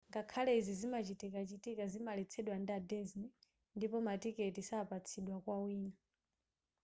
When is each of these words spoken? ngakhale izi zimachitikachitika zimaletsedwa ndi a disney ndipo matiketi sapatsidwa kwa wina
ngakhale 0.09 0.51
izi 0.59 0.73
zimachitikachitika 0.79 1.83
zimaletsedwa 1.93 2.55
ndi 2.61 2.71
a 2.77 2.79
disney 2.91 3.31
ndipo 3.77 3.97
matiketi 4.07 4.61
sapatsidwa 4.69 5.37
kwa 5.45 5.55
wina 5.63 5.93